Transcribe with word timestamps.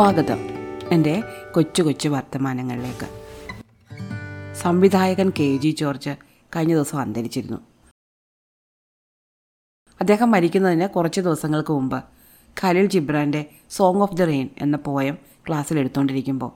സ്വാഗതം. 0.00 0.38
എന്റെ 0.92 1.22
കൊച്ചു 1.54 1.82
കൊച്ചു 1.82 2.08
വർത്തമാനങ്ങളിലേക്ക്. 2.08 3.08
സംവിധായകൻ 4.54 5.30
കെ 5.30 5.56
ജി 5.56 5.70
ജോർജ് 5.70 6.10
കഴിഞ്ഞ 6.56 6.74
ദിവസം 6.74 7.00
അന്തരിച്ചിരുന്നു. 7.00 7.58
അദ്ദേഹം 10.00 10.30
മരിക്കുന്നതിന് 10.30 10.88
കുറച്ച് 10.88 11.20
ദിവസങ്ങൾക്ക് 11.20 11.72
മുമ്പ് 11.72 12.04
ഖലീൽ 12.64 12.86
ജിബ്രാന്റെ 12.86 13.44
സോങ് 13.70 14.02
ഓഫ് 14.02 14.16
ദി 14.16 14.24
റെയിൻ 14.24 14.48
എന്ന 14.58 14.76
പോയം 14.76 15.18
ക്ലാസ്സിൽ 15.48 15.78
എടുത്തുകൊണ്ടിരിക്കുമ്പോൾ 15.78 16.52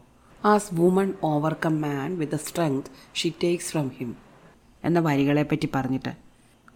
as 0.47 0.75
woman 0.75 1.13
overcome 1.25 1.81
man 1.81 2.19
with 2.19 2.37
strength 2.37 2.85
she 3.15 3.35
takes 3.43 3.71
from 3.71 3.89
him 3.89 4.17
എന്ന 4.85 5.01
വരികളെപ്പറ്റി 5.01 5.69
പറഞ്ഞിട്ട് 5.75 6.17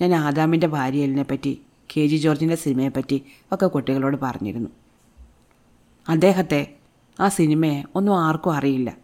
ഞാൻ 0.00 0.14
ആദാമിന്റെ 0.14 0.66
ഭാര്യയലിനെ 0.66 1.22
പറ്റി 1.22 1.62
കെ 1.96 2.06
ജി 2.06 2.16
ജോർജിന്റെ 2.16 2.56
സിനിമയെപ്പറ്റി 2.56 3.24
ഒക്കെ 3.52 3.66
കുട്ടികളോട് 3.66 4.16
പറഞ്ഞിരുന്നു. 4.22 4.70
അദ്ദേഹത്തെ 6.08 6.74
ആ 7.20 7.28
സിനിമയെ 7.28 7.82
ഒന്നും 7.94 8.20
ആർക്കും 8.20 8.54
അറിയില്ല. 8.54 8.96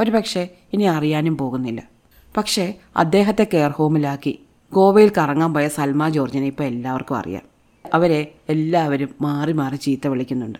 ഒരു 0.00 0.10
പക്ഷേ 0.10 0.48
ഇനി 0.72 0.82
അറിയാനും 0.82 1.36
പോകുന്നില്ല. 1.36 1.82
പക്ഷേ 2.36 2.74
അദ്ദേഹത്തെ 2.96 3.46
കെയർ 3.54 3.70
ഹോമിലാക്കി 3.70 4.42
ഗോവയിൽ 4.72 5.12
കറങ്ങാൻ 5.18 5.54
പോയ 5.54 5.68
സൽമ 5.68 6.08
ജോർജിനെ 6.08 6.46
ഇപ്പോൾ 6.46 6.64
എല്ലാവർക്കും 6.64 7.16
അറിയാം. 7.16 7.42
അവരെ 7.94 8.34
എല്ലാവരും 8.48 9.14
മാറി 9.20 9.52
മാറി 9.52 9.76
ചീത്ത 9.76 10.06
വിളിക്കുന്നുണ്ട്. 10.06 10.58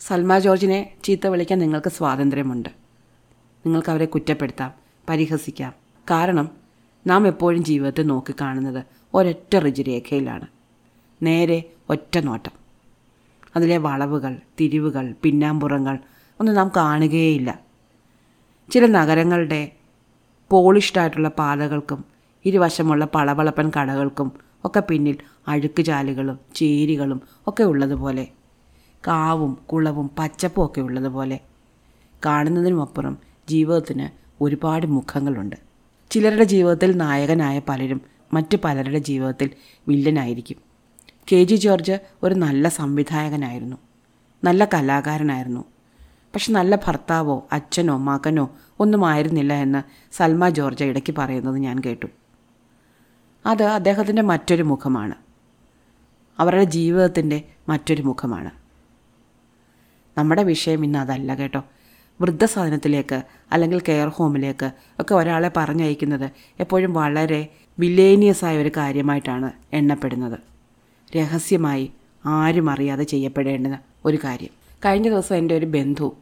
സൽമ 0.00 0.38
ജോർജിനെ 0.38 0.94
ചീത്ത 1.04 1.26
വിളിക്കാൻ 1.26 1.58
നിങ്ങൾക്ക് 1.58 1.88
സ്വാതന്ത്ര്യമുണ്ട്. 1.88 2.68
നിങ്ങൾക്ക് 3.66 3.90
അവരെ 3.90 4.04
കുറ്റപ്പെടുത്താം 4.04 4.72
പരിഹസിക്കാം. 5.08 5.74
കാരണം 6.10 6.50
നാം 7.06 7.26
എപ്പോഴും 7.26 7.64
ജീവിതത്തെ 7.64 8.02
നോക്കിക്കാണുന്നത് 8.02 8.84
ഒരൊറ്റ 9.14 9.58
ഋജുരേഖയിലാണ്. 9.58 10.46
നേരെ 11.22 11.72
ഒറ്റ 11.90 12.18
നോട്ടം. 12.18 12.63
അതിലെ 13.56 13.76
വളവുകൾ 13.76 14.40
തിരിവുകൾ 14.60 15.14
പിന്നാമ്പുറങ്ങൾ 15.22 15.98
ഒന്നും 16.40 16.54
നാം 16.54 16.70
കാണുകയേയില്ല. 16.76 17.60
ചില 18.72 18.86
നഗരങ്ങളുടെ 18.86 19.72
പോളിഷ്ഡായിട്ടുള്ള 20.50 21.28
പാതകൾക്കും 21.28 22.04
ഇരുവശമുള്ള 22.44 23.04
പളവളപ്പൻ 23.04 23.72
കടകൾക്കും 23.80 24.32
ഒക്കെ 24.64 24.80
പിന്നിൽ 24.80 25.16
അഴുക്ക് 25.48 25.84
ചാലുകളും 25.84 26.38
ചേരികളും 26.54 27.22
ഒക്കെ 27.46 27.64
ഉള്ളതുപോലെ 27.64 28.28
കാവും 29.06 29.54
കുളവും 29.54 30.10
പച്ചപ്പും 30.18 30.64
ഒക്കെ 30.64 30.80
ഉള്ളതുപോലെ 30.80 31.40
കാണുന്നതിനുമപ്പുറം 32.26 33.18
ജീവിതത്തിന് 33.48 34.08
ഒരുപാട് 34.42 34.86
മുഖങ്ങളുണ്ട്. 34.86 35.56
ചിലരുടെ 36.10 36.44
ജീവിതത്തിൽ 36.44 36.96
നായകനായ 36.96 37.60
പലരും 37.68 38.00
മറ്റു 38.32 38.56
പലരുടെ 38.64 38.98
ജീവിതത്തിൽ 38.98 39.50
വില്ലനായിരിക്കും. 39.88 40.63
കെ 41.32 41.44
ജി 41.44 41.54
ജോർജ് 41.54 41.98
ഒരു 42.22 42.34
നല്ല 42.34 42.68
സംവിധായകനായിരുന്നു. 42.68 43.76
നല്ല 44.44 44.64
കലാകാരനായിരുന്നു. 44.64 45.64
പക്ഷെ 46.04 46.52
നല്ല 46.52 46.76
ഭർത്താവോ 46.76 47.48
അച്ഛനോ 47.52 47.96
മകനോ 47.96 48.50
ഒന്നും 48.80 49.06
ആയിരുന്നില്ല 49.06 49.52
എന്ന് 49.52 49.82
സൽമ 50.16 50.48
ജോർജ് 50.48 50.84
ഇടയ്ക്ക് 50.84 51.14
പറയുന്നത് 51.18 51.56
ഞാൻ 51.56 51.78
കേട്ടു. 51.86 52.06
അത് 53.46 53.62
അദ്ദേഹത്തിന്റെ 53.62 54.22
മറ്റൊരു 54.22 54.62
മുഖമാണ്. 54.62 55.14
അവരുടെ 56.38 56.64
ജീവിതത്തിന്റെ 56.64 57.42
മറ്റൊരു 57.68 58.02
മുഖമാണ്. 58.02 58.50
നമ്മുടെ 60.18 60.42
വിഷയം 60.42 60.84
ഇന്ന് 60.84 60.98
അതല്ല 60.98 61.34
കേട്ടോ. 61.34 61.64
വൃദ്ധസാധനത്തിലേക്ക് 62.20 63.22
അല്ലെങ്കിൽ 63.52 63.80
കെയർ 63.80 64.08
ഹോമിലേക്ക് 64.08 64.70
ഒക്കെ 65.00 65.14
ഒരാളെ 65.14 65.50
പറഞ്ഞയക്കുന്നത് 65.56 66.30
എപ്പോഴും 66.60 66.94
വളരെ 66.94 67.48
വില്ലേനിയസായ 67.78 68.58
ഒരു 68.58 68.70
കാര്യമായിട്ടാണ് 68.76 69.52
എണ്ണപ്പെടുന്നത്. 69.72 70.53
രഹസ്യമായി 71.16 71.92
ആരും 72.26 72.70
അറിയാതെ 72.70 73.04
ചെയ്യപ്പെടേണ്ടുന്ന 73.04 73.78
ഒരു 74.04 74.18
കാര്യം. 74.24 74.48
കഴിഞ്ഞ 74.84 75.08
ദിവസം 75.08 75.36
എന്റെ 75.36 75.56
ഒരു 75.56 75.66
ബന്ധു 75.66 76.16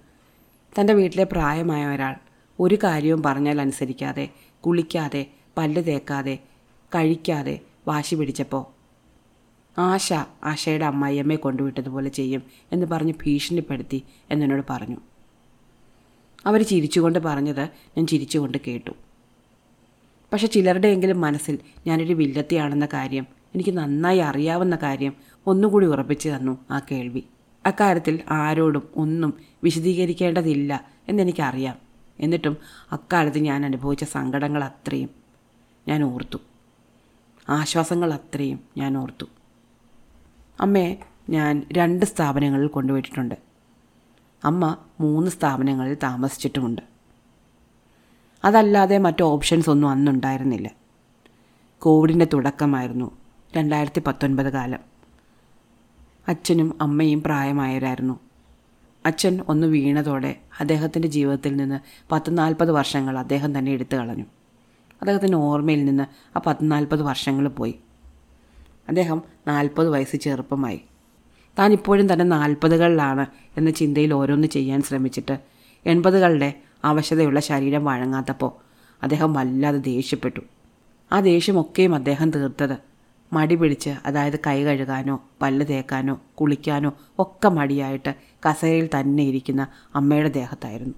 തന്റെ 0.81 0.93
വീട്ടിലെ 0.93 1.25
പ്രായമായ 1.25 1.87
ഒരാൾ 1.87 2.15
ഒരു 2.61 2.75
കാര്യവും 2.75 3.23
പറഞ്ഞാൽ 3.23 3.61
അനുസരിക്കാതെ 3.61 4.29
കുളിക്കാതെ 4.61 5.27
പല്ല് 5.57 5.85
തേക്കാതെ 5.85 6.39
കഴിക്കാതെ 6.95 7.61
വാശി 7.89 8.15
പിടിച്ചപ്പോൾ 8.15 8.83
ആശ 9.81 10.13
ആശയുടെ 10.45 10.85
അമ്മായിയമ്മയെ 10.85 11.37
കൊണ്ടുവിട്ടതുപോലെ 11.37 12.09
ചെയ്യും 12.09 12.43
എന്ന് 12.73 12.87
പറഞ്ഞ് 12.87 13.13
ഭീഷണിപ്പെടുത്തി 13.13 14.03
എന്നോട് 14.31 14.63
പറഞ്ഞു. 14.71 14.97
അവർ 16.47 16.63
ചിരിച്ചുകൊണ്ട് 16.63 17.19
പറഞ്ഞത് 17.19 17.69
ഞാൻ 17.97 18.07
ചിരിച്ചുകൊണ്ട് 18.07 18.59
കേട്ടു. 18.67 18.91
പക്ഷെ 20.33 20.47
ചിലരുടെയെങ്കിലും 20.47 21.21
മനസ്സിൽ 21.21 21.59
ഞാനൊരു 21.87 22.15
വില്ലത്തിയാണെന്ന 22.15 22.89
കാര്യം 22.93 23.42
എനിക്ക് 23.55 23.77
നന്നായി 23.77 24.19
അറിയാവുന്ന 24.19 24.79
കാര്യം 24.83 25.13
ഒന്നുകൂടി 25.47 25.87
ഉറപ്പിച്ചു 25.87 26.29
തന്നു 26.29 26.59
ആ 26.71 26.81
കേൾവി. 26.91 27.25
അക്കാര്യത്തിൽ 27.67 28.21
ആരോടും 28.31 28.89
ഒന്നും 28.97 29.35
വിശദീകരിക്കേണ്ടതില്ല 29.65 30.85
എന്നെനിക്കറിയാം. 31.09 31.77
എന്നിട്ടും 32.21 32.57
അക്കാലത്ത് 32.93 33.39
ഞാൻ 33.39 33.65
അനുഭവിച്ച 33.65 34.05
സങ്കടങ്ങൾ 34.05 34.65
അത്രയും 34.65 35.11
ഞാൻ 35.89 36.05
ഓർത്തു. 36.05 36.39
ആശ്വാസങ്ങൾ 37.49 38.15
അത്രയും 38.15 38.61
ഞാൻ 38.77 38.99
ഓർത്തു. 38.99 39.27
അമ്മയെ 40.61 40.97
ഞാൻ 41.31 41.63
രണ്ട് 41.73 42.07
സ്ഥാപനങ്ങളിൽ 42.07 42.67
കൊണ്ടുപോയിട്ടുണ്ട്. 42.67 43.35
അമ്മ 44.45 44.77
മൂന്ന് 45.01 45.31
സ്ഥാപനങ്ങളിൽ 45.31 45.97
താമസിച്ചിട്ടുമുണ്ട്. 46.03 46.83
അതല്ലാതെ 48.45 48.99
മറ്റു 48.99 49.23
ഓപ്ഷൻസ് 49.23 49.71
ഒന്നും 49.71 49.89
അന്നുണ്ടായിരുന്നില്ല. 49.89 50.71
കോവിഡിന്റെ 51.79 52.27
തുടക്കമായിരുന്നു. 52.33 53.22
രണ്ടായിരത്തി 53.57 54.03
പത്തൊൻപത് 54.07 54.53
കാലം. 54.53 54.79
അച്ഛനും 56.29 56.79
അമ്മയും 56.81 57.23
പ്രായമായവരായിരുന്നു. 57.23 58.21
അച്ഛൻ 59.07 59.45
ഒന്ന് 59.49 59.67
വീണതോടെ 59.67 60.37
അദ്ദേഹത്തിന്റെ 60.61 61.09
ജീവിതത്തിൽ 61.09 61.57
നിന്ന് 61.57 61.81
പത്ത് 62.13 62.39
നാൽപ്പത് 62.39 62.71
വർഷങ്ങൾ 62.71 63.19
അദ്ദേഹം 63.19 63.59
തന്നെ 63.59 63.73
എടുത്തു 63.73 63.97
കളഞ്ഞു. 63.97 64.23
അദ്ദേഹത്തിന്റെ 65.01 65.39
ഓർമ്മയിൽ 65.39 65.85
നിന്ന് 65.85 66.03
ആ 66.39 66.41
പത്ത് 66.47 66.59
നാൽപ്പത് 66.63 67.03
വർഷങ്ങൾ 67.03 67.49
പോയി. 67.49 67.75
അദ്ദേഹം 68.89 69.23
നാൽപ്പത് 69.47 69.89
വയസ്സ് 69.89 70.17
ചെറുപ്പമായി. 70.17 70.81
താൻ 71.59 71.73
ഇപ്പോഴും 71.73 72.13
തന്നെ 72.13 72.25
നാൽപ്പതുകളിലാണ് 72.25 73.27
എന്ന 73.57 73.71
ചിന്തയിൽ 73.71 74.15
ഓരോന്ന് 74.15 74.49
ചെയ്യാൻ 74.49 74.83
ശ്രമിച്ചിട്ട് 74.83 75.39
എൺപതുകളുടെ 75.87 76.55
ആവശ്യതയുള്ള 76.85 77.41
ശരീരം 77.41 77.85
വഴങ്ങാത്തപ്പോൾ 77.85 78.53
അദ്ദേഹം 79.03 79.33
വല്ലാതെ 79.33 79.79
ദേഷ്യപ്പെട്ടു. 79.79 80.41
ആ 81.13 81.21
ദേഷ്യമൊക്കെയും 81.21 81.95
അദ്ദേഹം 81.95 82.31
തീർത്തത് 82.31 82.92
മടി 83.33 83.55
പിടിച്ച് 83.55 83.91
അതായത് 84.07 84.39
കൈ 84.39 84.65
കഴുകാനോ 84.65 85.23
പല്ല് 85.43 85.67
തേക്കാനോ 85.67 86.21
കുളിക്കാനോ 86.41 86.93
ഒക്കെ 87.19 87.49
മടിയായിട്ട് 87.49 88.15
കസേരയിൽ 88.49 88.89
തന്നെ 89.01 89.23
ഇരിക്കുന്ന 89.23 89.67
അമ്മയുടെ 89.95 90.29
ദേഹത്തായിരുന്നു. 90.29 90.95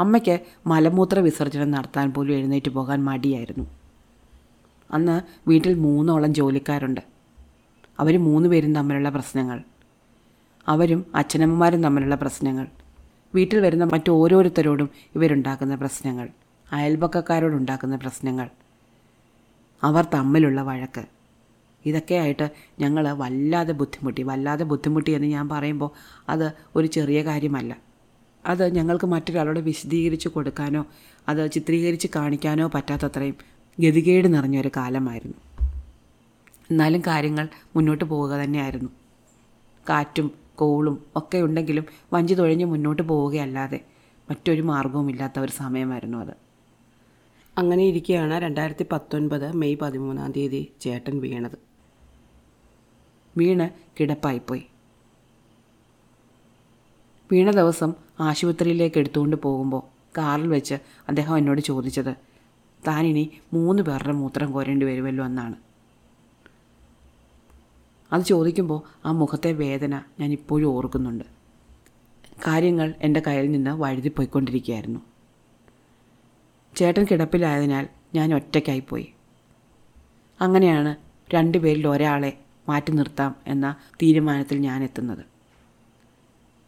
അമ്മയ്ക്ക് 0.00 0.40
മലമൂത്ര 0.66 1.18
വിസർജനം 1.18 1.70
നടത്താൻ 1.70 2.12
പോലും 2.12 2.34
എഴുന്നേറ്റ് 2.34 2.70
പോകാൻ 2.70 3.04
മടിയായിരുന്നു. 3.04 3.70
അന്ന് 4.90 5.22
വീട്ടിൽ 5.48 5.74
മൂന്നോളം 5.74 6.34
ജോലിക്കാരുണ്ട്. 6.34 7.00
അവർ 7.98 8.18
മൂന്ന് 8.18 8.48
പേരും 8.48 8.74
തമ്മിലുള്ള 8.74 9.08
പ്രശ്നങ്ങൾ. 9.08 9.62
അവരും 10.68 11.06
അച്ഛനമ്മമാരും 11.14 11.82
തമ്മിലുള്ള 11.82 12.14
പ്രശ്നങ്ങൾ. 12.14 12.66
വീട്ടിൽ 13.34 13.60
വരുന്ന 13.60 13.84
മറ്റോരോരുത്തരോടും 13.84 14.90
ഇവരുണ്ടാക്കുന്ന 15.14 15.74
പ്രശ്നങ്ങൾ. 15.74 16.28
അയൽപക്കക്കാരോടുണ്ടാക്കുന്ന 16.72 17.96
പ്രശ്നങ്ങൾ. 17.96 18.50
അവർ 19.82 20.06
തമ്മിലുള്ള 20.14 20.62
വഴക്ക്. 20.62 21.19
ഇതൊക്കെയായിട്ട് 21.86 22.50
ഞങ്ങൾ 22.80 23.08
വല്ലാതെ 23.08 23.72
ബുദ്ധിമുട്ടി. 23.72 24.22
വല്ലാതെ 24.22 24.64
ബുദ്ധിമുട്ടി 24.64 25.10
എന്ന് 25.10 25.26
ഞാൻ 25.26 25.48
പറയുമ്പോൾ 25.48 25.90
അത് 26.28 26.52
ഒരു 26.76 26.86
ചെറിയ 26.86 27.22
കാര്യമല്ല. 27.22 27.76
അത് 28.46 28.74
ഞങ്ങൾക്ക് 28.74 29.04
മറ്റൊരാളോട് 29.04 29.60
വിശദീകരിച്ച് 29.60 30.28
കൊടുക്കാനോ 30.28 30.86
അത് 31.28 31.50
ചിത്രീകരിച്ച് 31.50 32.08
കാണിക്കാനോ 32.16 32.70
പറ്റാത്തത്രയും 32.74 33.36
ഗതികേട് 33.80 34.34
നിറഞ്ഞൊരു 34.34 34.70
കാലമായിരുന്നു. 34.76 35.36
എന്നാലും 36.70 37.00
കാര്യങ്ങൾ 37.00 37.48
മുന്നോട്ട് 37.76 38.04
പോവുക 38.04 38.30
തന്നെയായിരുന്നു. 38.30 38.90
കാറ്റും 39.88 40.30
കോളും 40.54 41.06
ഒക്കെ 41.16 41.38
ഉണ്ടെങ്കിലും 41.38 41.84
വഞ്ചി 42.12 42.34
തുഴഞ്ഞ് 42.34 42.64
മുന്നോട്ട് 42.64 43.02
പോവുകയല്ലാതെ 43.02 43.80
മറ്റൊരു 44.30 44.62
മാർഗവുമില്ലാത്ത 44.62 45.38
ഒരു 45.38 45.52
സമയമായിരുന്നു 45.52 46.18
അത്. 46.18 46.34
അങ്ങനെ 47.58 47.84
ഇരിക്കുകയാണ് 47.84 48.34
രണ്ടായിരത്തി 48.34 48.86
പത്തൊൻപത് 48.92 49.56
മെയ് 49.56 49.76
പതിമൂന്നാം 49.82 50.32
തീയതി 50.32 50.72
ചേട്ടൻ 50.80 51.20
വീണത്. 51.20 51.69
വീണ് 53.36 53.70
കിടപ്പായിപ്പോയി. 54.00 54.66
വീണ 57.32 57.50
ദിവസം 57.50 57.94
ആശുപത്രിയിലേക്ക് 58.20 58.98
എടുത്തുകൊണ്ട് 58.98 59.36
പോകുമ്പോൾ 59.36 59.82
കാറിൽ 60.18 60.48
വെച്ച് 60.48 60.74
അദ്ദേഹം 61.08 61.38
എന്നോട് 61.38 61.60
ചോദിച്ചത് 61.60 62.16
താനിനി 62.86 63.30
മൂന്ന് 63.52 63.82
പേരുടെ 63.82 64.12
മൂത്രം 64.12 64.52
കോരേണ്ടി 64.52 64.86
വരുമല്ലോ 64.86 65.24
എന്നാണ്. 65.24 65.54
അത് 68.12 68.22
ചോദിക്കുമ്പോൾ 68.22 68.82
ആ 69.06 69.12
മുഖത്തെ 69.12 69.52
വേദന 69.52 70.02
ഞാൻ 70.20 70.32
ഇപ്പോഴും 70.32 70.68
ഓർക്കുന്നുണ്ട്. 70.68 71.24
കാര്യങ്ങൾ 72.46 72.94
എന്റെ 73.00 73.22
കയ്യിൽ 73.26 73.50
നിന്ന് 73.50 73.70
വഴുതിപ്പോയിക്കൊണ്ടിരിക്കുകയായിരുന്നു. 73.70 75.00
ചേട്ടൻ 76.76 77.06
കിടപ്പിലായതിനാൽ 77.10 77.88
ഞാൻ 78.14 78.34
ഒറ്റയ്ക്കായിപ്പോയി. 78.34 79.12
അങ്ങനെയാണ് 80.40 80.96
രണ്ടുപേരിൽ 81.34 81.88
ഒരാളെ 81.88 82.38
മാറ്റി 82.70 82.92
നിർത്താം 82.92 83.34
എന്ന 83.46 83.76
തീരുമാനത്തിൽ 84.02 84.58
ഞാൻ 84.58 84.82
എത്തുന്നത്. 84.82 85.24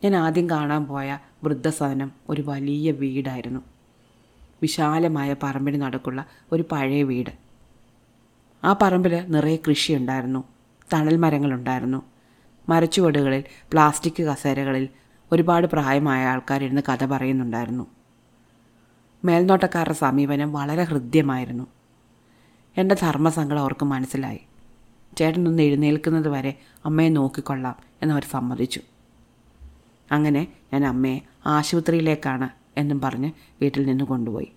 ഞാൻ 0.04 0.16
ആദ്യം 0.16 0.50
കാണാൻ 0.50 0.84
പോയ 0.84 1.19
വൃദ്ധസദനം 1.44 2.10
ഒരു 2.28 2.43
വലിയ 2.43 2.90
വീടായിരുന്നു. 2.90 3.60
വിശാലമായ 4.62 5.34
പറമ്പിന് 5.43 5.82
നടക്കുള്ള 5.82 6.25
ഒരു 6.52 6.64
പഴയ 6.72 7.02
വീട്. 7.02 7.32
ആ 8.64 8.78
പറമ്പിൽ 8.82 9.14
നിറയെ 9.28 9.58
കൃഷിയുണ്ടായിരുന്നു. 9.69 10.44
തണൽ 10.93 11.16
മരങ്ങളുണ്ടായിരുന്നു. 11.16 12.02
മരച്ചുവടുകളിൽ 12.69 13.44
പ്ലാസ്റ്റിക് 13.72 14.22
കസേരകളിൽ 14.22 14.88
ഒരുപാട് 15.32 15.66
പ്രായമായ 15.66 16.26
ആൾക്കാരിരുന്ന് 16.26 16.82
കഥ 16.88 17.05
പറയുന്നുണ്ടായിരുന്നു. 17.05 17.87
മേൽനോട്ടക്കാരുടെ 19.25 19.94
സമീപനം 19.94 20.52
വളരെ 20.52 20.84
ഹൃദ്യമായിരുന്നു. 20.84 21.66
എന്റെ 22.76 22.94
ധർമ്മസങ്കടം 23.00 23.60
അവർക്ക് 23.60 23.84
മനസ്സിലായി. 23.84 24.40
ചേട്ടനൊന്ന് 25.17 25.62
എഴുന്നേൽക്കുന്നത് 25.62 26.29
വരെ 26.29 26.55
അമ്മയെ 26.85 27.09
നോക്കിക്കൊള്ളാം 27.09 27.76
എന്നവർ 28.03 28.25
സമ്മതിച്ചു. 28.31 28.81
അങ്ങനെ 30.12 30.47
ഞാൻ 30.73 30.87
അമ്മയെ 30.87 31.20
ആശുപത്രിയിലേക്കാണ് 31.47 32.49
എന്നും 32.76 33.00
പറഞ്ഞ് 33.00 33.31
വീട്ടിൽ 33.62 33.87
നിന്ന് 33.87 34.05
കൊണ്ടുപോയി. 34.05 34.53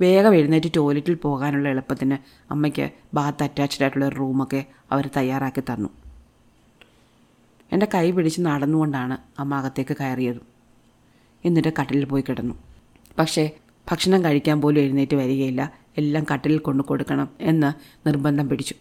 വേഗം 0.00 0.34
എഴുന്നേറ്റ് 0.34 0.70
ടോയ്ലറ്റിൽ 0.76 1.14
പോകാനുള്ള 1.14 1.68
എളുപ്പത്തിന് 1.68 2.18
അമ്മയ്ക്ക് 2.50 2.90
ബാത്ത് 3.14 3.42
അറ്റാച്ച്ഡ് 3.42 3.82
ആയിട്ടുള്ള 3.82 4.04
ഒരു 4.04 4.16
റൂമൊക്കെ 4.16 4.64
അവർ 4.92 5.10
തയ്യാറാക്കി 5.16 5.60
തന്നു. 5.60 5.88
എന്റെ 7.72 7.88
കൈ 7.94 8.10
പിടിച്ച് 8.10 8.40
നടന്നുകൊണ്ടാണ് 8.40 9.16
അമ്മ 9.38 9.54
അകത്തേക്ക് 9.54 9.96
കയറിയത്. 10.00 10.40
എന്നിട്ട് 11.44 11.72
കട്ടിലിൽ 11.80 12.04
പോയി 12.04 12.24
കിടന്നു. 12.28 12.54
പക്ഷേ 13.18 13.50
ഭക്ഷണം 13.90 14.24
കഴിക്കാൻ 14.24 14.60
പോലും 14.60 14.80
എഴുന്നേറ്റ് 14.80 15.16
വരികയില്ല. 15.16 15.72
എല്ലാം 15.98 16.26
കട്ടിലിൽ 16.32 16.58
കൊണ്ടു 16.58 16.82
കൊടുക്കണം 16.82 17.28
എന്ന് 17.40 17.72
നിർബന്ധം 18.06 18.48
പിടിച്ചു. 18.48 18.74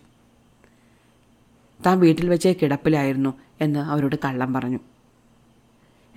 താൻ 1.86 2.00
വീട്ടിൽ 2.00 2.30
വെച്ചേ 2.30 2.54
കിടപ്പിലായിരുന്നു 2.54 3.34
എന്ന് 3.62 3.80
അവരോട് 3.80 4.16
കള്ളം 4.26 4.54
പറഞ്ഞു. 4.54 4.80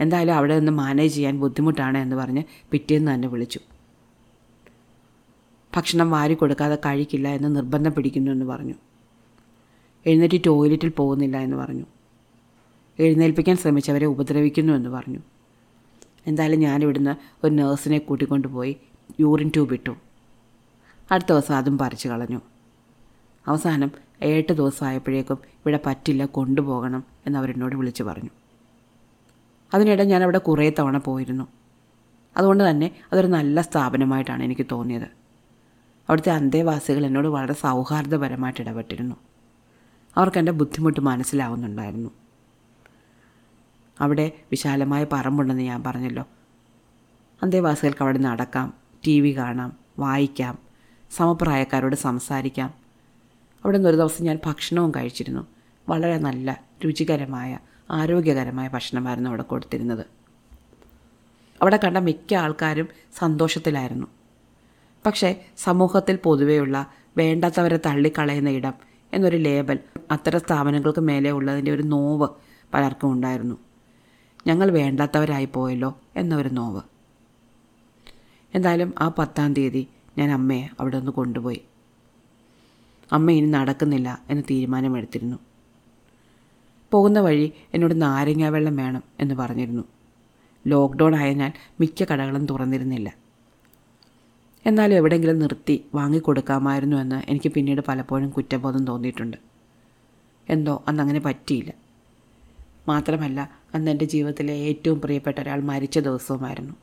എന്തായാലും 0.01 0.35
അവിടെ 0.35 0.59
നിന്ന് 0.59 0.73
മാനേജ് 0.73 1.15
ചെയ്യാൻ 1.15 1.41
ബുദ്ധിമുട്ടാണ് 1.41 1.99
എന്ന് 1.99 2.17
പറഞ്ഞ് 2.17 2.43
പിറ്റേന്ന് 2.71 3.15
തന്നെ 3.15 3.29
വിളിച്ചു. 3.29 3.61
ഭക്ഷണം 5.77 6.11
വാരി 6.11 6.35
കൊടുക്കാതെ 6.35 6.79
കഴിക്കില്ല 6.87 7.29
എന്ന് 7.29 7.57
നിർബന്ധം 7.57 7.93
പിടിക്കുന്നു 7.93 8.31
എന്ന് 8.31 8.47
പറഞ്ഞു. 8.47 8.75
എഴുന്നേറ്റ് 10.07 10.41
ടോയ്ലറ്റിൽ 10.47 10.89
പോകുന്നില്ല 10.89 11.37
എന്ന് 11.37 11.57
പറഞ്ഞു. 11.57 11.85
എഴുന്നേൽപ്പിക്കാൻ 12.99 13.57
ശ്രമിച്ചവരെ 13.57 14.07
ഉപദ്രവിക്കുന്നു 14.07 14.73
എന്ന് 14.73 14.89
പറഞ്ഞു. 14.89 15.19
എന്തായാലും 16.27 16.59
ഞാനിവിടുന്ന് 16.61 17.47
ഒരു 17.47 17.55
നേഴ്സിനെ 17.55 17.99
കൂട്ടിക്കൊണ്ടുപോയി 17.99 18.77
യൂറിൻ 19.21 19.49
ട്യൂബ് 19.49 19.73
ഇട്ടു. 19.73 19.97
അടുത്ത 21.11 21.29
ദിവസം 21.29 21.55
അതും 21.55 21.79
പറിച്ചു 21.79 22.09
കളഞ്ഞു. 22.09 22.41
അവസാനം 23.47 23.91
ഏട്ട് 24.23 24.53
ദിവസമായപ്പോഴേക്കും 24.53 25.39
ഇവിടെ 25.55 25.79
പറ്റില്ല 25.87 26.25
കൊണ്ടുപോകണം 26.25 27.05
എന്നവരെന്നോട് 27.27 27.77
വിളിച്ചു 27.77 28.03
പറഞ്ഞു. 28.03 28.31
അതിനിടെ 29.75 30.05
ഞാൻ 30.05 30.23
അവിടെ 30.23 30.39
കുറേ 30.39 30.73
തവണ 30.79 30.99
പോയിരുന്നു. 30.99 31.49
അതുകൊണ്ട് 32.37 32.71
തന്നെ 32.71 32.91
അതൊരു 33.13 33.27
നല്ല 33.27 33.61
സ്ഥാപനമായിട്ടാണ് 33.61 34.43
എനിക്ക് 34.43 34.67
തോന്നിയത്. 34.73 35.09
അവിടുത്തെ 36.09 36.33
അന്തേവാസികൾ 36.33 37.07
എന്നോട് 37.07 37.29
വളരെ 37.29 37.53
സൗഹാർദ്ദപരമായിട്ട് 37.53 38.61
ഇടപെട്ടിരുന്നു. 38.61 39.17
അവർക്ക് 40.17 40.39
എന്റെ 40.39 40.53
ബുദ്ധിമുട്ട് 40.53 41.01
മനസ്സിലാവുന്നുണ്ടായിരുന്നു. 41.01 42.11
അവിടെ 44.01 44.33
വിശാലമായ 44.51 45.07
പറമ്പുണ്ടെന്ന് 45.13 45.63
ഞാൻ 45.63 45.83
പറഞ്ഞല്ലോ. 45.83 46.25
അന്തേവാസികൾക്ക് 47.43 48.03
അവിടെ 48.03 48.19
നടക്കാം 48.19 48.75
ടി 49.07 49.21
വി 49.21 49.37
കാണാം 49.37 49.73
വായിക്കാം 49.99 50.59
സമപ്രായക്കാരോട് 51.11 51.97
സംസാരിക്കാം 51.97 52.86
അവിടെ 53.67 53.79
നിന്ന് 53.79 53.89
ഒരു 53.89 53.97
ദിവസം 53.97 54.25
ഞാൻ 54.25 54.39
ഭക്ഷണവും 54.47 54.91
കഴിച്ചിരുന്നു. 54.91 55.47
വളരെ 55.89 56.19
നല്ല 56.19 56.65
രുചികരമായ 56.85 57.59
ആരോഗ്യകരമായ 57.91 58.69
ഭക്ഷണമായിരുന്നു 58.69 59.31
അവിടെ 59.31 59.43
കൊടുത്തിരുന്നത്. 59.43 60.07
അവിടെ 61.63 61.81
കണ്ട 61.85 61.97
മിക്ക 61.97 62.35
ആൾക്കാരും 62.35 62.89
സന്തോഷത്തിലായിരുന്നു. 63.19 64.07
പക്ഷേ 65.07 65.45
സമൂഹത്തിൽ 65.57 66.17
പൊതുവെയുള്ള 66.17 66.87
വേണ്ടാത്തവരെ 67.17 67.81
തള്ളിക്കളയുന്ന 67.87 68.51
ഇടം 68.51 68.75
എന്നൊരു 69.13 69.37
ലേബൽ 69.37 69.79
അത്തരം 70.11 70.41
സ്ഥാപനങ്ങൾക്ക് 70.41 71.01
മേലെ 71.01 71.31
ഉള്ളതിന്റെ 71.31 71.71
ഒരു 71.71 71.83
നോവ് 71.83 72.29
പലർക്കും 72.75 73.13
ഉണ്ടായിരുന്നു. 73.13 73.57
ഞങ്ങൾ 74.47 74.71
വേണ്ടാത്തവരായി 74.71 75.45
പോയല്ലോ 75.45 76.01
എന്നൊരു 76.17 76.49
നോവ്. 76.49 76.81
എന്തായാലും 78.55 78.95
ആ 78.99 79.09
പത്താം 79.19 79.55
തീയതി 79.55 79.89
ഞാൻ 80.19 80.31
അമ്മയെ 80.31 80.69
അവിടെ 80.81 80.97
ഒന്ന് 80.97 81.13
കൊണ്ടുപോയി. 81.13 81.63
അമ്മ 83.13 83.31
ഇനി 83.31 83.51
നടക്കുന്നില്ല 83.51 84.23
എന്ന് 84.31 84.43
തീരുമാനമെടുത്തിരുന്നു. 84.51 85.37
പോകുന്ന 86.91 87.21
വഴി 87.21 87.53
എന്നോട് 87.75 88.03
നാരങ്ങ 88.03 88.49
വെള്ളം 88.49 88.77
വേണം 88.77 89.03
എന്ന് 89.21 89.35
പറഞ്ഞിരുന്നു. 89.35 89.83
ലോക്ക്ഡൗൺ 90.67 91.17
ആയതിനാൽ 91.17 91.53
മിക്ക 91.81 92.05
കടകളും 92.13 92.47
തുറന്നിരുന്നില്ല. 92.47 93.15
എന്നാലും 94.67 94.97
എവിടെയെങ്കിലും 94.97 95.39
നിർത്തി 95.39 95.85
വാങ്ങിക്കൊടുക്കാമായിരുന്നു 95.95 96.97
എന്ന് 96.97 97.23
എനിക്ക് 97.29 97.53
പിന്നീട് 97.53 97.81
പലപ്പോഴും 97.89 98.31
കുറ്റബോധം 98.31 98.85
തോന്നിയിട്ടുണ്ട്. 98.85 99.37
എന്തോ 100.49 100.85
അന്ന് 100.89 101.03
അങ്ങനെ 101.03 101.21
പറ്റിയില്ല. 101.21 101.73
മാത്രമല്ല 102.89 103.51
അന്ന് 103.75 103.91
എന്റെ 103.91 104.05
ജീവിതത്തിലെ 104.05 104.55
ഏറ്റവും 104.55 105.01
പ്രിയപ്പെട്ട 105.01 105.41
ഒരാൾ 105.41 105.61
മരിച്ച 105.61 105.99
ദിവസവുമായിരുന്നു. 105.99 106.75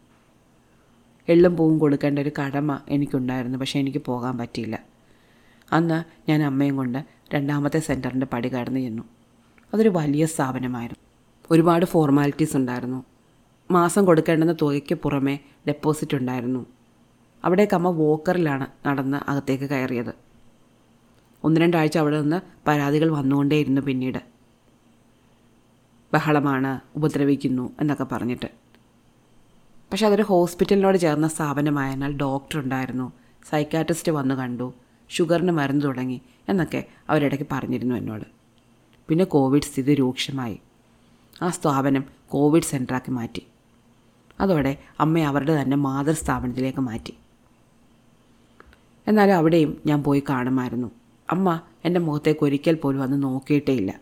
എള്ളും 1.29 1.57
പൂവും 1.57 1.79
കൊടുക്കേണ്ട 1.79 2.19
ഒരു 2.19 2.31
കടമ 2.39 2.79
എനിക്കുണ്ടായിരുന്നു 2.89 3.57
പക്ഷേ 3.57 3.79
എനിക്ക് 3.79 3.97
പോകാൻ 3.97 4.37
പറ്റിയില്ല. 4.37 4.92
അന്ന് 5.71 6.03
ഞാൻ 6.29 6.43
അമ്മയും 6.43 6.77
കൊണ്ട് 6.77 7.05
രണ്ടാമത്തെ 7.33 7.79
സെന്ററിന്റെ 7.79 8.25
പടി 8.25 8.49
കടന്നു 8.49 8.79
ചെന്നു. 8.79 9.03
അതൊരു 9.73 9.89
വലിയ 9.89 10.25
സ്ഥാപനമായിരുന്നു. 10.25 11.09
ഒരുപാട് 11.51 11.85
ഫോർമാലിറ്റീസ് 11.85 12.57
ഉണ്ടായിരുന്നു. 12.57 13.03
മാസം 13.71 14.05
കൊടുക്കേണ്ടുന്ന 14.05 14.55
തുകയ്ക്ക് 14.61 14.95
പുറമെ 14.95 15.39
ഡെപ്പോസിറ്റ് 15.67 16.17
ഉണ്ടായിരുന്നു. 16.17 16.65
അവിടേക്ക് 17.45 17.75
അമ്മ 17.75 17.87
വോക്കറിലാണ് 17.87 18.67
നടന്ന് 18.87 19.29
അകത്തേക്ക് 19.29 19.63
കയറിയത്. 19.63 20.13
ഒന്ന് 21.43 21.61
രണ്ടാഴ്ച 21.61 21.97
അവിടെ 21.97 22.21
നിന്ന് 22.21 22.41
പരാതികൾ 22.67 23.11
വന്നുകൊണ്ടേയിരുന്നു 23.11 23.81
പിന്നീട്. 23.81 24.17
ബഹളമാണ് 26.13 26.79
ഉപദ്രവിക്കുന്നു 26.95 27.73
എന്നൊക്കെ 27.81 28.03
പറഞ്ഞിട്ട്. 28.03 28.47
പക്ഷെ 29.91 30.07
അതൊരു 30.07 30.21
ഹോസ്പിറ്റലിനോട് 30.21 30.97
ചേർന്ന 30.97 31.27
സ്ഥാപനമായതിനാൽ 31.27 32.13
ഡോക്ടർ 32.13 32.59
ഉണ്ടായിരുന്നു. 32.59 33.11
സൈക്കാട്രിസ്റ്റ് 33.49 34.11
വന്നു 34.11 34.35
കണ്ടു. 34.35 34.73
ഷുഗറിന് 35.09 35.51
മരുന്ന് 35.51 35.83
തുടങ്ങി 35.83 36.21
എന്നൊക്കെ 36.49 36.83
അവരിടയ്ക്ക് 37.09 37.47
പറഞ്ഞിരുന്നു 37.51 37.95
എന്നോട്. 37.95 38.23
പിന്നെ 39.07 39.25
കോവിഡ് 39.25 39.63
സ്ഥിതി 39.63 39.95
രൂക്ഷമായി. 39.95 40.59
ആ 41.41 41.49
സ്ഥാപനം 41.49 42.03
കോവിഡ് 42.29 42.63
സെന്ററാക്കി 42.63 43.11
മാറ്റി. 43.11 43.47
അതോടെ 44.39 44.77
അമ്മ 44.99 45.19
അവരുടെ 45.19 45.61
തന്നെ 45.61 45.77
മാതൃസ്ഥാപനത്തിലേക്ക് 45.77 46.79
മാറ്റി. 46.79 47.13
എന്നാലും 49.07 49.35
അവിടെയും 49.35 49.81
ഞാൻ 49.85 50.03
പോയി 50.03 50.23
കാണുമായിരുന്നു. 50.29 50.91
അമ്മ 51.29 51.61
എന്റെ 51.85 51.99
മുഖത്തേക്ക് 51.99 52.43
ഒരിക്കൽ 52.43 52.75
പോലും 52.75 53.03
അന്ന് 53.03 53.23
നോക്കിയിട്ടേ 53.23 53.73
ഇല്ല. 53.73 53.99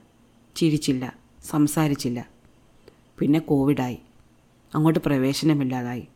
ചിരിച്ചില്ല 0.55 1.15
സംസാരിച്ചില്ല. 1.43 2.29
പിന്നെ 3.20 3.39
കോവിഡായി. 3.39 3.98
അങ്ങോട്ട് 4.75 5.00
പ്രവേശനമില്ലാതായി. 5.00 6.08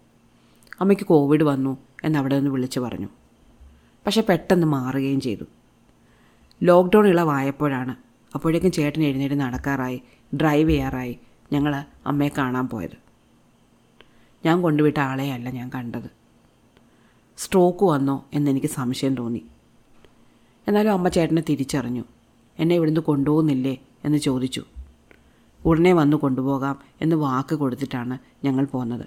അമ്മയ്ക്ക് 0.80 1.06
കോവിഡ് 1.06 1.44
വന്നു 1.44 1.78
എന്നവിടെ 2.04 2.36
നിന്ന് 2.36 2.52
വിളിച്ചു 2.52 2.80
പറഞ്ഞു. 2.80 3.08
പക്ഷെ 4.06 4.22
പെട്ടെന്ന് 4.22 4.68
മാറുകയും 4.68 5.22
ചെയ്തു. 5.22 5.44
ലോക്ക്ഡൗൺ 6.64 7.08
ഇളവായപ്പോഴാണ് 7.08 7.96
അപ്പോഴേക്കും 8.36 8.72
ചേട്ടൻ 8.72 9.04
എഴുന്നേറ്റ് 9.04 9.36
നടക്കാറായി 9.36 10.02
ഡ്രൈവ് 10.36 10.70
ചെയ്യാറായി 10.70 11.20
ഞങ്ങൾ 11.54 11.86
അമ്മയെ 12.08 12.30
കാണാൻ 12.38 12.68
പോയത്. 12.68 12.98
ഞാൻ 14.46 14.62
കൊണ്ടുവിട്ട 14.62 15.00
ആളെയല്ല 15.00 15.50
ഞാൻ 15.50 15.72
കണ്ടത്. 15.76 16.10
സ്ട്രോക്ക് 17.38 17.84
വന്നോ 17.84 18.26
എന്നെനിക്ക് 18.34 18.68
സംശയം 18.68 19.16
തോന്നി. 19.16 19.46
എന്നാലും 20.68 20.92
അമ്മ 20.92 21.10
ചേട്ടനെ 21.10 21.44
തിരിച്ചറിഞ്ഞു. 21.50 22.04
എന്നെ 22.60 22.76
ഇവിടുന്ന് 22.76 23.02
കൊണ്ടുപോകുന്നില്ലേ? 23.02 23.78
എന്ന് 24.06 24.18
ചോദിച്ചു. 24.18 24.64
ഉടനെ 25.66 25.94
വന്ന് 25.94 26.18
കൊണ്ടുപോകാം 26.18 26.80
എന്ന് 27.02 27.16
വാക്ക് 27.16 27.56
കൊടുത്തിട്ടാണ് 27.56 28.18
ഞങ്ങൾ 28.44 28.66
പോന്നത്. 28.66 29.06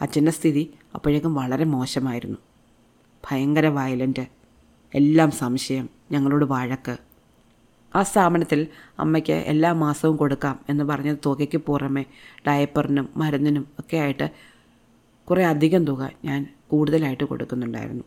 അച്ഛന്റെ 0.00 0.32
സ്ഥിതി 0.32 0.74
അപ്പോഴേക്കും 0.94 1.34
വളരെ 1.34 1.64
മോശമായിരുന്നു. 1.64 2.38
ഭയങ്കര 3.24 3.66
വയലന്റ് 3.66 4.26
എല്ലാം 4.94 5.30
സംശയം 5.30 5.88
ഞങ്ങളോട് 6.12 6.44
വഴക്ക്. 6.44 6.96
ആ 7.94 8.02
സ്ഥാപനത്തിൽ 8.02 8.66
അമ്മയ്ക്ക് 8.98 9.32
എല്ലാ 9.32 9.72
മാസവും 9.72 10.16
കൊടുക്കാം 10.16 10.60
എന്ന് 10.68 10.84
പറഞ്ഞ 10.84 11.14
തുകയ്ക്ക് 11.26 11.58
പുറമെ 11.58 12.04
ഡയപ്പറിനും 12.48 13.08
മരുന്നിനും 13.16 13.66
ഒക്കെ 13.80 13.96
ആയിട്ട് 13.96 14.30
കുറേ 15.30 15.44
അധികം 15.44 15.84
തുക 15.84 16.10
ഞാൻ 16.24 16.48
കൂടുതലായിട്ട് 16.70 17.24
കൊടുക്കുന്നുണ്ടായിരുന്നു. 17.24 18.04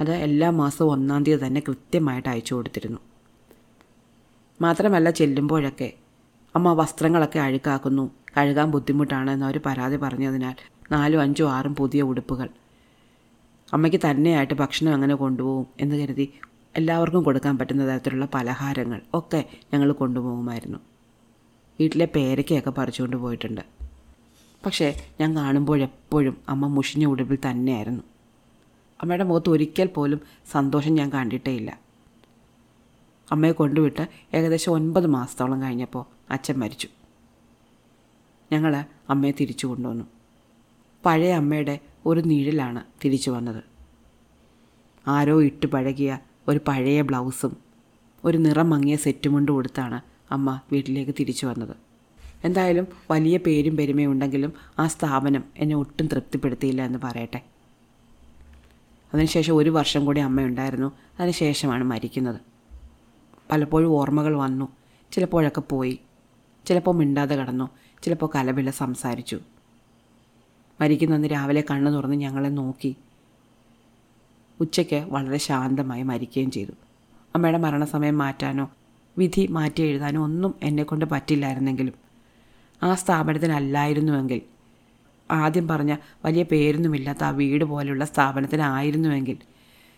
അത് 0.00 0.10
എല്ലാ 0.10 0.50
മാസവും 0.50 0.92
ഒന്നാം 0.92 1.24
തീയതി 1.24 1.46
തന്നെ 1.46 1.60
കൃത്യമായിട്ട് 1.68 2.28
അയച്ചു 2.28 2.54
കൊടുത്തിരുന്നു. 2.54 3.00
മാത്രമല്ല 4.60 5.10
ചെല്ലുമ്പോഴൊക്കെ 5.10 5.92
അമ്മ 6.54 6.72
വസ്ത്രങ്ങളൊക്കെ 6.72 7.38
അഴുക്കാക്കുന്നു 7.38 8.10
കഴുകാൻ 8.36 8.70
ബുദ്ധിമുട്ടാണ് 8.70 9.30
എന്നവർ 9.30 9.58
പരാതി 9.66 9.96
പറഞ്ഞതിനാൽ 9.96 10.54
നാലും 10.92 11.20
അഞ്ചും 11.20 11.52
ആറും 11.52 11.74
പുതിയ 11.74 12.02
ഉടുപ്പുകൾ. 12.02 12.48
അമ്മയ്ക്ക് 13.72 14.00
തന്നെയായിട്ട് 14.10 14.54
ഭക്ഷണം 14.54 14.94
അങ്ങനെ 14.94 15.14
കൊണ്ടുപോകും 15.14 15.66
എന്ന് 15.80 15.96
കരുതി 15.96 16.32
എല്ലാവർക്കും 16.76 17.22
കൊടുക്കാൻ 17.22 17.58
പറ്റുന്ന 17.58 17.94
തരത്തിലുള്ള 17.94 18.28
പലഹാരങ്ങൾ 18.34 19.00
ഒക്കെ 19.14 19.44
ഞങ്ങൾ 19.74 19.92
കൊണ്ടുപോകുമായിരുന്നു. 19.92 20.78
വീട്ടിലെ 21.80 22.08
പേരയ്ക്കയൊക്കെ 22.14 22.70
പറിച്ചുകൊണ്ട് 22.70 23.16
പോയിട്ടുണ്ട്. 23.16 23.60
പക്ഷേ 24.66 25.08
ഞാൻ 25.20 25.36
കാണുമ്പോഴെപ്പോഴും 25.36 26.36
അമ്മ 26.48 26.66
മുഷിഞ്ഞ 26.66 27.06
ഉടുപ്പിൽ 27.06 27.38
തന്നെയായിരുന്നു. 27.50 28.02
അമ്മയുടെ 29.02 29.24
മുഖത്ത് 29.24 29.50
ഒരിക്കൽ 29.50 29.86
പോലും 29.86 30.20
സന്തോഷം 30.50 30.94
ഞാൻ 30.94 31.12
കണ്ടിട്ടേ 31.12 31.52
ഇല്ല. 31.52 31.80
അമ്മയെ 33.32 33.52
കൊണ്ടുവിട്ട് 33.52 34.08
ഏകദേശം 34.34 34.72
ഒൻപത് 34.72 35.06
മാസത്തോളം 35.06 35.62
കഴിഞ്ഞപ്പോൾ 35.62 36.04
അച്ഛൻ 36.30 36.54
മരിച്ചു. 36.54 36.88
ഞങ്ങൾ 38.52 38.84
അമ്മയെ 39.10 39.32
തിരിച്ചു 39.40 39.66
കൊണ്ടുവന്നു. 39.66 40.04
പഴയ 41.06 41.32
അമ്മയുടെ 41.32 41.78
ഒരു 42.06 42.20
നിഴലാണ് 42.20 42.82
തിരിച്ചു 43.04 43.30
വന്നത്. 43.30 43.64
ആരോ 45.06 45.42
ഇട്ട് 45.42 45.66
പഴകിയ 45.66 46.18
ഒരു 46.48 46.60
പഴയ 46.68 47.02
ബ്ലൗസും 47.02 47.56
ഒരു 48.24 48.38
നിറം 48.38 48.70
മങ്ങിയ 48.70 48.96
സെറ്റും 48.96 49.32
കൊണ്ട് 49.32 49.52
കൊടുത്താണ് 49.52 50.00
അമ്മ 50.32 50.60
വീട്ടിലേക്ക് 50.72 51.12
തിരിച്ചു 51.20 51.46
വന്നത്. 51.46 51.76
എന്തായാലും 52.44 52.86
വലിയ 53.10 53.36
പേരും 53.36 53.76
പെരുമയും 53.76 54.12
ഉണ്ടെങ്കിലും 54.12 54.52
ആ 54.78 54.86
സ്ഥാപനം 54.86 55.44
എന്നെ 55.56 55.76
ഒട്ടും 55.76 56.06
തൃപ്തിപ്പെടുത്തിയില്ല 56.06 56.82
എന്ന് 56.82 56.98
പറയട്ടെ. 57.04 57.42
അതിനുശേഷം 59.14 59.56
ഒരു 59.56 59.70
വർഷം 59.70 60.04
കൂടി 60.04 60.20
അമ്മയുണ്ടായിരുന്നു 60.20 60.92
അതിനുശേഷമാണ് 61.20 61.84
മരിക്കുന്നത്. 61.84 62.40
പലപ്പോഴും 63.50 63.88
ഓർമ്മകൾ 63.88 64.36
വന്നു. 64.36 64.68
ചിലപ്പോഴൊക്കെ 65.12 65.60
പോയി. 65.60 66.00
ചിലപ്പോൾ 66.66 66.94
മിണ്ടാതെ 66.94 67.34
കടന്നു. 67.34 67.68
ചിലപ്പോൾ 68.02 68.30
കലവില 68.34 68.70
സംസാരിച്ചു. 68.70 69.40
മരിക്കുന്നന്ന് 70.80 71.28
രാവിലെ 71.28 71.64
കണ്ണു 71.70 71.90
തുറന്ന് 71.90 72.16
ഞങ്ങളെ 72.16 72.48
നോക്കി. 72.48 72.96
ഉച്ചയ്ക്ക് 74.60 75.06
വളരെ 75.08 75.36
ശാന്തമായി 75.36 76.02
മരിക്കുകയും 76.02 76.50
ചെയ്തു. 76.50 76.72
അമ്മയുടെ 77.34 77.58
മരണസമയം 77.58 78.18
മാറ്റാനോ 78.18 78.70
വിധി 79.18 79.46
മാറ്റി 79.46 79.82
എഴുതാനോ 79.82 80.22
ഒന്നും 80.22 80.54
എന്നെക്കൊണ്ട് 80.62 81.06
പറ്റില്ലായിരുന്നെങ്കിലും 81.06 81.94
ആ 82.82 82.94
സ്ഥാപനത്തിനല്ലായിരുന്നുവെങ്കിൽ 82.94 84.40
ആദ്യം 85.30 85.68
പറഞ്ഞ 85.68 85.96
വലിയ 86.24 86.42
പേരൊന്നുമില്ലാത്ത 86.42 87.24
ആ 87.24 87.30
വീട് 87.30 87.64
പോലെയുള്ള 87.64 88.04
സ്ഥാപനത്തിനായിരുന്നുവെങ്കിൽ 88.04 89.36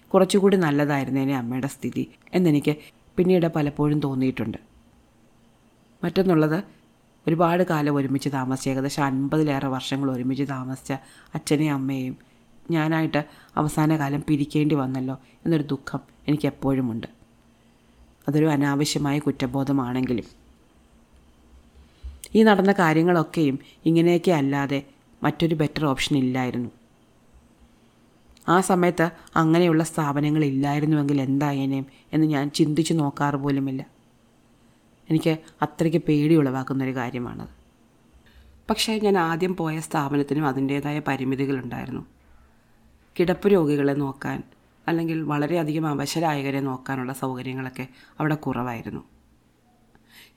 കുറച്ചുകൂടി 0.08 0.56
നല്ലതായിരുന്നേനെ 0.56 1.36
അമ്മയുടെ 1.36 1.66
സ്ഥിതി 1.66 2.10
എന്നെനിക്ക് 2.34 2.76
പിന്നീട് 3.16 3.46
പലപ്പോഴും 3.46 4.00
തോന്നിയിട്ടുണ്ട്. 4.00 4.58
മറ്റൊന്നുള്ളത് 6.04 6.64
ഒരുപാട് 7.28 7.62
കാലം 7.62 7.96
ഒരുമിച്ച് 7.96 8.28
താമസിച്ച 8.28 8.68
ഏകദേശം 8.68 9.02
അൻപതിലേറെ 9.02 9.66
വർഷങ്ങൾ 9.66 10.10
ഒരുമിച്ച് 10.10 10.42
താമസിച്ച 10.42 10.92
അച്ഛനെയും 11.34 11.74
അമ്മയെയും 11.74 12.16
ഞാനായിട്ട് 12.70 13.24
അവസാന 13.56 13.96
കാലം 13.96 14.20
പിരിക്കേണ്ടി 14.28 14.74
വന്നല്ലോ 14.74 15.16
എന്നൊരു 15.44 15.62
ദുഃഖം 15.62 16.00
എനിക്ക് 16.28 16.46
എപ്പോഴുമുണ്ട് 16.46 17.06
അതൊരു 18.28 18.46
അനാവശ്യമായ 18.46 19.18
കുറ്റബോധമാണെങ്കിലും. 19.18 20.24
ഈ 22.36 22.42
നടന്ന 22.42 22.72
കാര്യങ്ങളൊക്കെയും 22.72 23.58
ഇങ്ങനെയൊക്കെ 23.86 24.30
അല്ലാതെ 24.30 24.82
മറ്റൊരു 25.22 25.54
ബെറ്റർ 25.54 25.84
ഓപ്ഷൻ 25.86 26.16
ഇല്ലായിരുന്നു. 26.16 26.70
ആ 28.48 28.60
സമയത്ത് 28.60 29.10
അങ്ങനെയുള്ള 29.36 29.82
സ്ഥാപനങ്ങൾ 29.84 30.44
ഇല്ലായിരുന്നുവെങ്കിൽ 30.44 31.20
എന്തായേനേം 31.20 31.86
എന്ന് 32.12 32.26
ഞാൻ 32.26 32.50
ചിന്തിച്ചു 32.50 32.94
നോക്കാറ് 32.94 33.34
പോലുമില്ല 33.34 33.91
എനിക്ക് 35.12 35.38
അത്രയ്ക്ക് 35.62 36.00
പേടി 36.09 36.35
ഉളവാക്കുന്നൊരു 36.35 36.97
കാര്യമാണത് 36.97 37.49
പക്ഷേ 38.71 38.92
ഞാൻ 38.99 39.19
ആദ്യം 39.19 39.57
പോയ 39.57 39.81
സ്ഥാപനത്തിനും 39.81 40.47
അതിന്റേതായ 40.47 40.99
പരിമിതികളുണ്ടായിരുന്നു 41.09 42.02
കിടപ്പ് 43.21 43.49
രോഗികളെ 43.49 43.92
നോക്കാൻ 43.92 44.42
അല്ലെങ്കിൽ 44.88 45.23
വളരെയധികം 45.23 45.87
അവശരായകരെ 45.87 46.61
നോക്കാനുള്ള 46.61 47.12
സൗകര്യങ്ങളൊക്കെ 47.12 47.88
അവിടെ 48.21 48.35
കുറവായിരുന്നു. 48.35 49.02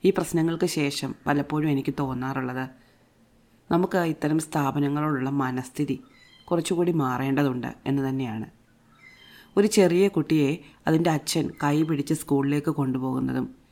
ഈ 0.04 0.10
പ്രശ്നങ്ങൾക്ക് 0.10 0.66
ശേഷം 0.66 1.14
പലപ്പോഴും 1.26 1.70
എനിക്ക് 1.70 1.94
തോന്നാറുള്ളത് 2.00 2.68
നമുക്ക് 3.70 3.98
ഇത്തരം 3.98 4.38
സ്ഥാപനങ്ങളോടുള്ള 4.38 5.30
മനസ്ഥിതി 5.30 5.96
കുറച്ചുകൂടി 6.44 6.92
മാറേണ്ടതുണ്ട് 6.92 7.70
എന്ന് 7.86 8.02
തന്നെയാണ്. 8.08 8.46
ഒരു 9.56 9.66
ചെറിയ 9.66 10.08
കുട്ടിയെ 10.08 10.50
അതിന്റെ 10.86 11.10
അച്ഛൻ 11.10 11.50
കൈ 11.64 11.82
പിടിച്ച് 11.82 12.14
സ്കൂളിലേക്ക് 12.14 12.70
കൊണ്ടുപോകുന്നതും 12.70 13.65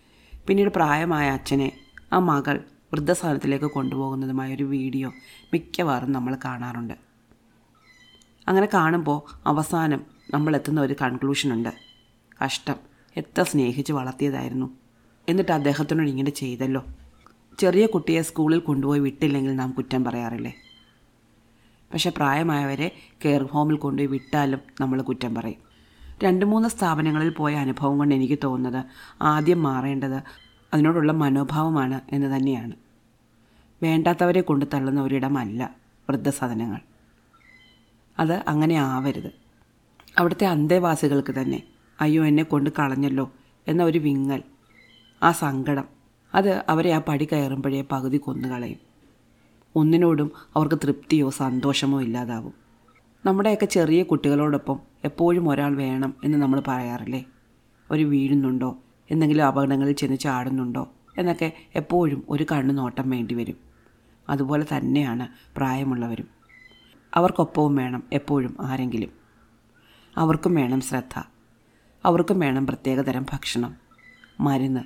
പിന്നീട് 0.47 0.71
പ്രായമായ 0.71 1.29
അച്ഛനെ 1.29 1.73
ആ 2.13 2.19
മകൾ 2.19 2.65
വൃദ്ധസ്ഥാനത്തിലേക്ക് 2.93 3.65
കൊണ്ടുപോകുന്നതുമായ 3.65 4.55
ഒരു 4.55 4.65
വീഡിയോ 4.65 5.13
മിക്കവാറും 5.53 6.13
നമ്മൾ 6.13 6.37
കാണാറുണ്ട്. 6.45 6.95
അങ്ങനെ 8.49 8.69
കാണുമ്പോൾ 8.75 9.43
അവസാനം 9.47 10.01
നമ്മൾ 10.35 10.57
എത്തുന്ന 10.57 10.81
ഒരു 10.81 10.97
കൺക്ലൂഷനുണ്ട് 11.03 11.69
കഷ്ടം. 12.45 12.75
എത്ര 13.17 13.43
സ്നേഹിച്ച് 13.43 13.93
വളർത്തിയതായിരുന്നു. 13.93 14.71
എന്നിട്ട് 15.29 15.53
അദ്ദേഹത്തിനോട് 15.53 16.09
ഇങ്ങനെ 16.09 16.31
ചെയ്തല്ലോ. 16.31 16.85
ചെറിയ 17.59 17.87
കുട്ടിയെ 17.87 18.23
സ്കൂളിൽ 18.23 18.59
കൊണ്ടുപോയി 18.59 19.01
വിട്ടില്ലെങ്കിൽ 19.01 19.57
നാം 19.57 19.71
കുറ്റം 19.71 20.05
പറയാറില്ലേ? 20.05 20.55
പക്ഷേ 21.93 22.13
പ്രായമായവരെ 22.17 22.91
കെയർ 23.25 23.43
ഹോമിൽ 23.43 23.77
കൊണ്ടുപോയി 23.77 24.07
വിട്ടാലും 24.07 24.61
നമ്മൾ 24.81 25.03
കുറ്റം 25.03 25.35
പറയും. 25.35 25.64
രണ്ട് 26.25 26.45
മൂന്ന് 26.45 26.69
സ്ഥാപനങ്ങളിൽ 26.69 27.31
പോയ 27.31 27.55
അനുഭവം 27.55 27.99
കൊണ്ട് 27.99 28.15
എനിക്ക് 28.15 28.39
തോന്നുന്നത് 28.45 28.85
ആദ്യം 29.23 29.63
മാറേണ്ടത് 29.63 30.23
അതിനോടുള്ള 30.75 31.13
മനോഭാവമാണ് 31.13 32.01
എന്ന് 32.13 32.37
തന്നെയാണ്. 32.37 32.73
വേണ്ടാത്തവരെ 33.83 34.41
കൊണ്ടു 34.41 34.65
തള്ളുന്ന 34.75 35.03
ഒരിടമല്ല 35.03 35.77
വൃദ്ധസദനങ്ങൾ. 36.11 36.81
അത് 38.19 38.43
അങ്ങനെ 38.49 38.75
ആവരുത്. 38.75 39.33
അവിടുത്തെ 40.19 40.47
അന്തേവാസികൾക്ക് 40.47 41.35
തന്നെ 41.35 41.63
അയ്യോ 42.01 42.27
എന്നെ 42.27 42.43
കൊണ്ട് 42.43 42.71
കളഞ്ഞല്ലോ 42.79 43.33
എന്ന 43.69 43.83
ഒരു 43.83 43.99
വിങ്ങൽ 43.99 44.43
ആ 45.23 45.33
സങ്കടം 45.33 45.85
അത് 46.35 46.65
അവരെ 46.69 46.93
ആ 46.93 46.99
പടി 46.99 47.29
കയറുമ്പോഴേ 47.33 47.85
പകുതി 47.93 48.17
കൊന്നുകളയും. 48.17 48.79
ഒന്നിനോടും 49.77 50.31
അവർക്ക് 50.57 50.75
തൃപ്തിയോ 50.75 51.31
സന്തോഷമോ 51.31 52.03
ഇല്ലാതാവും. 52.03 52.64
നമ്മുടെയൊക്കെ 53.27 53.67
ചെറിയ 53.67 54.03
കുട്ടികളോടൊപ്പം 54.03 54.81
എപ്പോഴും 55.05 55.49
ഒരാൾ 55.49 55.77
വേണം 55.77 56.15
എന്ന് 56.25 56.39
നമ്മൾ 56.39 56.63
പറയാറില്ലേ? 56.69 57.25
ഒരു 57.91 58.03
വീഴുന്നുണ്ടോ? 58.03 58.79
എന്തെങ്കിലും 59.11 59.47
അപകടങ്ങളിൽ 59.47 59.93
ചെന്ന് 59.93 60.19
ചാടുന്നുണ്ടോ? 60.19 60.93
എന്നൊക്കെ 61.19 61.53
എപ്പോഴും 61.75 62.25
ഒരു 62.29 62.47
കണ്ണു 62.53 62.75
നോട്ടം 62.75 63.11
വേണ്ടി 63.11 63.35
വരും. 63.35 63.57
അതുപോലെ 64.29 64.67
തന്നെയാണ് 64.77 65.29
പ്രായമുള്ളവരും. 65.57 66.29
അവർക്കൊപ്പവും 67.15 67.77
വേണം 67.77 68.03
എപ്പോഴും 68.13 68.57
ആരെങ്കിലും. 68.61 69.11
അവർക്കും 70.17 70.55
വേണം 70.55 70.81
ശ്രദ്ധ. 70.81 71.23
അവർക്കും 72.05 72.41
വേണം 72.41 72.67
പ്രത്യേകതരം 72.67 73.27
ഭക്ഷണം. 73.33 73.77
മരുന്ന്. 74.41 74.81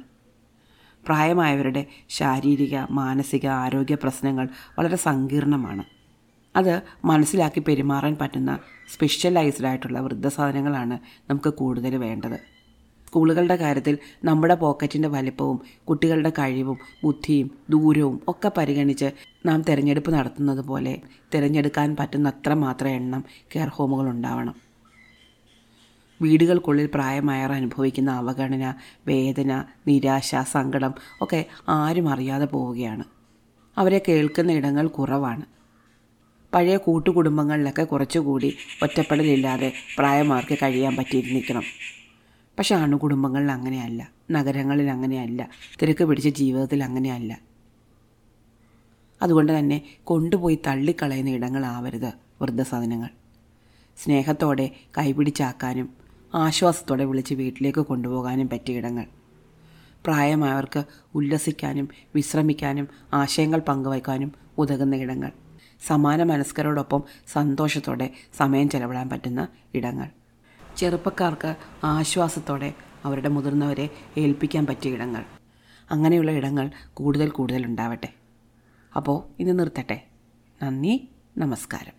പ്രായമായവരുടെ 1.07 1.87
ശാരീരിക 2.09 2.79
മാനസിക 2.91 3.47
ആരോഗ്യ 3.47 3.95
പ്രശ്നങ്ങൾ 3.95 4.49
വളരെ 4.79 4.97
സങ്കീർണമാണ്. 4.97 5.98
അത് 6.59 6.83
മനസ്സിലാക്കി 7.05 7.61
പെരുമാറാൻ 7.61 8.17
പറ്റുന്ന 8.21 8.59
സ്പെഷ്യലൈസ്ഡ് 8.95 9.67
ആയിട്ടുള്ള 9.67 10.01
വൃദ്ധസാധനങ്ങളാണ് 10.01 10.99
നമുക്ക് 11.31 11.51
കൂടുതൽ 11.55 11.97
വേണ്ടത്. 11.97 12.39
സ്കൂളുകളുടെ 13.07 13.57
കാര്യത്തിൽ 13.57 13.99
നമ്മുടെ 14.25 14.55
പോക്കറ്റിന്റെ 14.55 15.09
വലിപ്പവും 15.09 15.61
കുട്ടികളുടെ 15.91 16.31
കഴിവും 16.31 16.79
ബുദ്ധിയും 17.05 17.51
ദൂരവും 17.71 18.21
ഒക്കെ 18.29 18.51
പരിഗണിച്ച് 18.57 19.11
നാം 19.47 19.63
തിരഞ്ഞെടുപ്പ് 19.63 20.11
നടത്തുന്നത് 20.11 20.61
പോലെ 20.61 21.01
തിരഞ്ഞെടുക്കാൻ 21.35 21.97
പറ്റുന്ന 22.01 22.29
അത്ര 22.29 22.55
മാത്രം 22.55 22.89
എണ്ണം 22.89 23.25
കെയർ 23.55 23.69
ഹോമുകൾ 23.69 24.09
ഉണ്ടാവണം. 24.11 24.55
വീടുകൾക്കുള്ളിൽ 26.23 26.89
പ്രായമായവർ 26.95 27.53
അനുഭവിക്കുന്ന 27.53 28.11
അവഗണന 28.11 28.75
വേദന 29.07 29.65
നിരാശ 29.87 30.35
സങ്കടം 30.53 30.95
ഒക്കെ 31.21 31.47
ആരും 31.69 32.09
അറിയാതെ 32.09 32.45
പോവുകയാണ്. 32.45 33.05
അവരെ 33.77 34.01
കേൾക്കുന്ന 34.09 34.53
ഇടങ്ങൾ 34.53 34.87
കുറവാണ്. 34.89 35.58
പഴയ 36.55 36.77
കൂട്ടുകുടുംബങ്ങളിലൊക്കെ 36.77 37.83
കുറച്ചുകൂടി 37.83 38.57
ഒറ്റപ്പെടലില്ലാതെ 38.83 39.73
പ്രായമാർക്ക് 39.99 40.59
കഴിയാൻ 40.63 40.97
പറ്റിയിരുന്നിരിക്കണം 40.97 41.63
പക്ഷെ 42.59 42.75
അണുകുടുംബങ്ങളിൽ 42.75 43.51
അങ്ങനെയല്ല. 43.51 44.11
നഗരങ്ങളിൽ 44.31 44.91
അങ്ങനെയല്ല. 44.91 45.49
തിരക്ക് 45.83 46.05
പിടിച്ച 46.05 46.29
ജീവിതത്തിൽ 46.29 46.85
അങ്ങനെയല്ല. 46.85 47.41
അതുകൊണ്ട് 49.23 49.59
തന്നെ 49.59 49.83
കൊണ്ടുപോയി 50.05 50.59
തള്ളിക്കളയുന്ന 50.67 51.31
ഇടങ്ങളാവരുത് 51.31 52.13
വൃദ്ധസാധനങ്ങൾ 52.43 53.09
സ്നേഹത്തോടെ 53.97 54.71
കൈപിടിച്ചാക്കാനും 54.99 55.89
ആശ്വാസത്തോടെ 56.35 57.05
വിളിച്ച് 57.05 57.35
വീട്ടിലേക്ക് 57.35 57.79
കൊണ്ടുപോകാനും 57.79 58.49
പറ്റിയ 58.49 58.77
ഇടങ്ങൾ. 58.77 59.07
പ്രായമായവർക്ക് 60.07 60.85
ഉല്ലസിക്കാനും 61.15 61.89
വിശ്രമിക്കാനും 62.15 62.89
ആശയങ്ങൾ 63.13 63.61
പങ്കുവയ്ക്കാനും 63.61 64.33
ഉതകുന്ന 64.59 64.97
ഇടങ്ങൾ. 64.97 65.33
സമാന 65.87 66.23
മനസ്കരോടൊപ്പം 66.23 67.03
സന്തോഷത്തോടെ 67.27 68.11
സമയം 68.37 68.69
ചെലവിടാൻ 68.69 69.09
പറ്റുന്ന 69.09 69.49
ഇടങ്ങൾ. 69.75 70.09
ചെറുപ്പക്കാർക്ക് 70.77 71.57
ആശ്വാസത്തോടെ 71.85 72.75
അവരുടെ 73.05 73.29
മുതിർന്നവരെ 73.29 73.91
ഏൽപ്പിക്കാൻ 74.19 74.67
പറ്റിയ 74.67 74.93
ഇടങ്ങൾ. 74.93 75.25
അങ്ങനെയുള്ള 75.91 76.31
ഇടങ്ങൾ 76.31 76.71
കൂടുതൽ 76.95 77.29
കൂടുതൽ 77.29 77.67
ഉണ്ടാവട്ടെ. 77.67 78.13
അപ്പോൾ 78.97 79.43
ഇന്ന് 79.43 79.59
നിർത്തട്ടെ. 79.59 80.07
നന്ദി 80.63 81.09
നമസ്കാരം. 81.39 81.98